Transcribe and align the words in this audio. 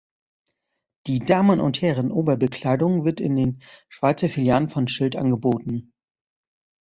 Die 1.05 1.19
Damen- 1.19 1.59
und 1.59 1.83
Herren-Oberbekleidung 1.83 3.05
wird 3.05 3.19
in 3.19 3.35
den 3.35 3.61
Schweizer 3.87 4.29
Filialen 4.29 4.67
von 4.67 4.87
Schild 4.87 5.15
angeboten. 5.15 5.93